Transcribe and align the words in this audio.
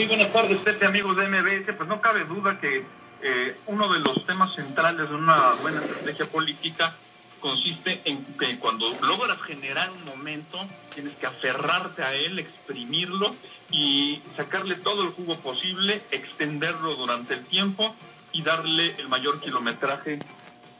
Muy 0.00 0.08
buenas 0.08 0.32
tardes, 0.32 0.56
Pepe, 0.60 0.86
amigos 0.86 1.14
de 1.14 1.28
MBS. 1.28 1.74
Pues 1.76 1.86
no 1.86 2.00
cabe 2.00 2.24
duda 2.24 2.58
que 2.58 2.86
eh, 3.20 3.56
uno 3.66 3.92
de 3.92 3.98
los 4.00 4.24
temas 4.24 4.54
centrales 4.54 5.10
de 5.10 5.14
una 5.14 5.52
buena 5.60 5.82
estrategia 5.82 6.24
política 6.24 6.94
consiste 7.38 8.00
en 8.06 8.24
que 8.38 8.58
cuando 8.58 8.90
logras 9.02 9.38
generar 9.42 9.90
un 9.90 10.02
momento, 10.06 10.58
tienes 10.94 11.12
que 11.16 11.26
aferrarte 11.26 12.02
a 12.02 12.14
él, 12.14 12.38
exprimirlo 12.38 13.36
y 13.70 14.22
sacarle 14.38 14.76
todo 14.76 15.02
el 15.02 15.10
jugo 15.10 15.36
posible, 15.40 16.00
extenderlo 16.12 16.94
durante 16.94 17.34
el 17.34 17.44
tiempo 17.44 17.94
y 18.32 18.40
darle 18.40 18.94
el 18.96 19.08
mayor 19.10 19.38
kilometraje 19.38 20.18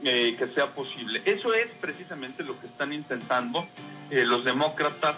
eh, 0.03 0.35
que 0.39 0.47
sea 0.55 0.75
posible. 0.75 1.21
Eso 1.27 1.53
es 1.53 1.67
precisamente 1.79 2.43
lo 2.43 2.59
que 2.59 2.69
están 2.69 2.95
intentando 2.95 3.69
eh, 4.11 4.25
los 4.25 4.47
demócratas 4.47 5.17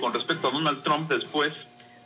con 0.00 0.12
respecto 0.12 0.48
a 0.48 0.50
Donald 0.50 0.82
Trump 0.82 1.08
después 1.08 1.52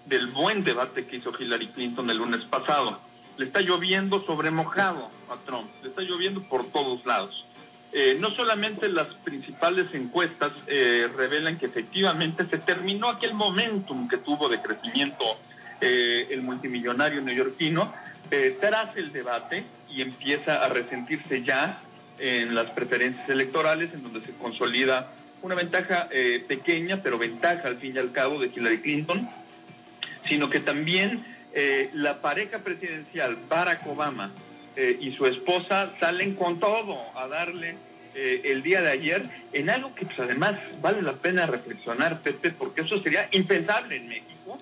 del 0.07 0.27
buen 0.29 0.65
debate 0.65 1.07
que 1.07 1.17
hizo 1.17 1.33
Hillary 1.39 1.69
Clinton 1.69 2.11
el 2.11 2.19
lunes 2.19 2.43
pasado. 2.43 3.01
Le 3.37 3.47
está 3.47 3.61
lloviendo 3.61 4.25
sobre 4.25 4.51
mojado 4.51 5.11
a 5.31 5.37
Trump, 5.47 5.69
le 5.83 5.89
está 5.89 6.03
lloviendo 6.03 6.43
por 6.43 6.65
todos 6.71 7.05
lados. 7.05 7.47
no 8.21 8.31
solamente 8.31 8.89
las 8.89 9.09
principales 9.25 9.87
encuestas 9.93 10.53
revelan 11.17 11.59
que 11.59 11.67
efectivamente 11.67 12.47
se 12.47 12.59
terminó 12.59 13.09
aquel 13.09 13.35
momentum 13.35 14.09
que 14.09 14.19
tuvo 14.19 14.49
de 14.49 14.61
crecimiento 14.61 15.25
el 15.81 16.43
multimillonario 16.43 17.21
neoyorquino 17.23 17.93
tras 18.61 18.97
el 18.97 19.13
debate 19.13 19.65
y 19.91 20.03
empieza 20.03 20.65
a 20.65 20.69
resentirse 20.69 21.43
ya 21.43 21.81
en 22.19 22.55
las 22.55 22.71
preferencias 22.71 23.29
electorales, 23.29 23.93
en 23.93 24.03
donde 24.03 24.21
se 24.21 24.33
consolida 24.33 25.11
una 25.43 25.55
ventaja 25.55 26.09
eh, 26.11 26.43
pequeña, 26.47 27.03
pero 27.03 27.19
ventaja 27.19 27.69
al 27.69 27.77
fin 27.77 27.95
y 27.97 27.99
al 27.99 28.13
cabo 28.13 28.39
de 28.39 28.51
Hillary 28.55 28.81
Clinton, 28.81 29.29
sino 30.29 30.51
que 30.51 30.61
también 30.61 31.25
eh, 31.53 31.91
la 31.93 32.21
pareja 32.21 32.59
presidencial, 32.59 33.37
Barack 33.49 33.87
Obama 33.87 34.33
eh, 34.77 34.99
y 35.01 35.13
su 35.13 35.27
esposa, 35.27 35.91
salen 36.01 36.35
con 36.35 36.59
todo 36.59 36.99
a 37.17 37.29
darle 37.29 37.77
el 38.17 38.63
día 38.63 38.81
de 38.81 38.93
ayer 38.93 39.29
en 39.53 39.71
algo 39.71 39.93
que 39.93 40.07
pues, 40.07 40.17
además 40.21 40.55
vale 40.81 41.03
la 41.03 41.15
pena 41.15 41.47
reflexionar, 41.47 42.21
Pepe, 42.21 42.53
porque 42.53 42.83
eso 42.83 43.03
sería 43.03 43.29
impensable 43.33 43.97
en 43.97 44.07
México, 44.07 44.57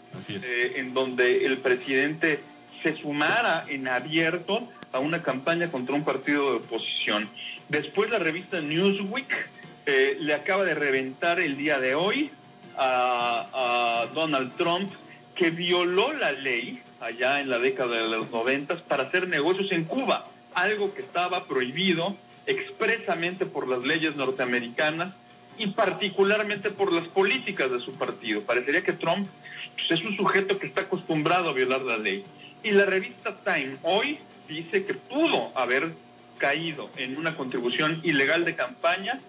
en 0.74 0.94
donde 0.94 1.44
el 1.44 1.58
presidente 1.58 2.40
se 2.82 2.96
sumara 2.96 3.66
en 3.68 3.88
abierto 3.88 4.68
a 4.92 5.00
una 5.00 5.22
campaña 5.22 5.70
contra 5.70 5.94
un 5.94 6.04
partido 6.04 6.50
de 6.50 6.56
oposición. 6.58 7.28
Después 7.68 8.10
la 8.10 8.18
revista 8.18 8.60
Newsweek 8.60 9.48
eh, 9.86 10.16
le 10.20 10.34
acaba 10.34 10.64
de 10.64 10.74
reventar 10.74 11.40
el 11.40 11.56
día 11.56 11.80
de 11.80 11.94
hoy 11.94 12.30
a, 12.76 14.06
Donald 14.14 14.56
Trump 14.56 14.92
que 15.34 15.50
violó 15.50 16.12
la 16.12 16.32
ley 16.32 16.82
allá 17.00 17.40
en 17.40 17.50
la 17.50 17.58
década 17.58 18.02
de 18.02 18.08
los 18.08 18.30
noventas 18.30 18.80
para 18.82 19.04
hacer 19.04 19.28
negocios 19.28 19.72
en 19.72 19.84
Cuba, 19.84 20.26
algo 20.54 20.94
que 20.94 21.00
estaba 21.02 21.46
prohibido 21.46 22.16
expresamente 22.46 23.46
por 23.46 23.68
las 23.68 23.82
leyes 23.82 24.16
norteamericanas 24.16 25.14
y 25.58 25.68
particularmente 25.68 26.70
por 26.70 26.92
las 26.92 27.06
políticas 27.08 27.70
de 27.70 27.80
su 27.80 27.94
partido. 27.94 28.42
Parecería 28.42 28.82
que 28.82 28.92
Trump 28.92 29.28
pues, 29.74 29.90
es 29.90 30.04
un 30.04 30.16
sujeto 30.16 30.58
que 30.58 30.66
está 30.66 30.82
acostumbrado 30.82 31.50
a 31.50 31.52
violar 31.52 31.82
la 31.82 31.98
ley. 31.98 32.24
Y 32.62 32.70
la 32.70 32.86
revista 32.86 33.36
Time 33.44 33.76
hoy 33.82 34.18
dice 34.48 34.84
que 34.84 34.94
pudo 34.94 35.50
haber 35.54 35.92
caído 36.38 36.90
en 36.96 37.16
una 37.16 37.36
contribución 37.36 38.00
ilegal 38.02 38.44
de 38.44 38.56
campaña. 38.56 39.20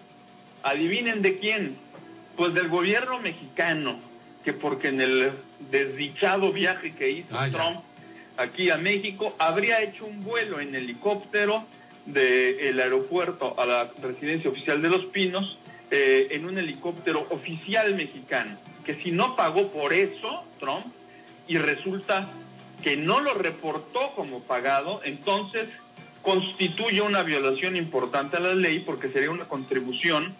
Adivinen 0.62 1.22
de 1.22 1.38
quién. 1.38 1.76
Pues 2.36 2.52
del 2.54 2.68
gobierno 2.68 3.20
mexicano, 3.20 3.98
que 4.44 4.52
porque 4.52 4.88
en 4.88 5.00
el 5.00 5.32
desdichado 5.70 6.52
viaje 6.52 6.94
que 6.94 7.10
hizo 7.10 7.38
ah, 7.38 7.48
Trump 7.50 7.80
aquí 8.36 8.70
a 8.70 8.76
México, 8.76 9.34
habría 9.38 9.80
hecho 9.82 10.04
un 10.04 10.22
vuelo 10.22 10.60
en 10.60 10.74
helicóptero 10.74 11.64
del 12.04 12.78
aeropuerto 12.78 13.58
a 13.58 13.64
la 13.64 13.90
residencia 14.02 14.50
oficial 14.50 14.82
de 14.82 14.90
Los 14.90 15.06
Pinos, 15.06 15.58
eh, 15.90 16.28
en 16.32 16.44
un 16.44 16.58
helicóptero 16.58 17.26
oficial 17.30 17.94
mexicano, 17.94 18.58
que 18.84 18.96
si 19.02 19.12
no 19.12 19.36
pagó 19.36 19.68
por 19.68 19.92
eso, 19.92 20.44
Trump, 20.58 20.86
y 21.46 21.58
resulta 21.58 22.28
que 22.82 22.96
no 22.96 23.20
lo 23.20 23.34
reportó 23.34 24.12
como 24.14 24.40
pagado, 24.40 25.00
entonces 25.04 25.68
constituye 26.22 27.00
una 27.00 27.22
violación 27.22 27.76
importante 27.76 28.36
a 28.36 28.40
la 28.40 28.54
ley 28.54 28.80
porque 28.80 29.10
sería 29.10 29.30
una 29.30 29.46
contribución 29.46 30.34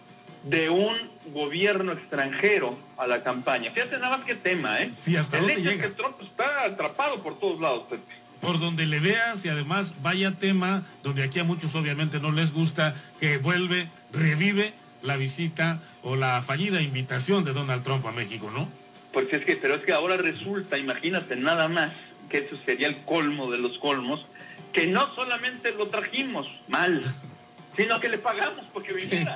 de 0.45 0.69
un 0.69 0.95
gobierno 1.33 1.91
extranjero 1.91 2.77
a 2.97 3.07
la 3.07 3.23
campaña. 3.23 3.71
Fíjate 3.71 3.97
nada 3.97 4.17
más 4.17 4.25
que 4.25 4.35
tema, 4.35 4.79
¿eh? 4.79 4.91
Sí, 4.95 5.17
hasta 5.17 5.37
El 5.37 5.47
dónde 5.47 5.61
hecho 5.61 5.71
llega. 5.71 5.85
es 5.85 5.91
que 5.91 5.95
Trump 5.95 6.15
está 6.21 6.63
atrapado 6.63 7.21
por 7.21 7.39
todos 7.39 7.59
lados, 7.59 7.83
Pepe. 7.89 8.13
Por 8.41 8.59
donde 8.59 8.85
le 8.85 8.99
veas 8.99 9.43
y 9.45 9.49
además 9.49 9.95
vaya 10.03 10.31
tema 10.31 10.83
donde 11.01 11.23
aquí 11.23 11.39
a 11.39 11.43
muchos 11.43 11.73
obviamente 11.75 12.19
no 12.19 12.31
les 12.31 12.53
gusta 12.53 12.95
que 13.19 13.37
vuelve, 13.39 13.89
revive 14.13 14.73
la 15.01 15.17
visita 15.17 15.79
o 16.03 16.15
la 16.15 16.41
fallida 16.41 16.81
invitación 16.81 17.43
de 17.43 17.53
Donald 17.53 17.83
Trump 17.83 18.05
a 18.05 18.11
México, 18.11 18.51
¿no? 18.51 18.69
Pues 19.13 19.31
es 19.31 19.45
que, 19.45 19.55
pero 19.55 19.75
es 19.75 19.81
que 19.81 19.93
ahora 19.93 20.17
resulta, 20.17 20.77
imagínate 20.77 21.35
nada 21.37 21.67
más, 21.69 21.91
que 22.29 22.39
eso 22.39 22.57
sería 22.65 22.87
el 22.87 22.97
colmo 23.03 23.49
de 23.49 23.57
los 23.57 23.77
colmos, 23.79 24.25
que 24.73 24.87
no 24.87 25.13
solamente 25.15 25.71
lo 25.71 25.87
trajimos 25.87 26.47
mal, 26.67 27.01
sino 27.77 27.99
que 27.99 28.09
le 28.09 28.17
pagamos 28.19 28.65
porque 28.73 28.93
viniera. 28.93 29.35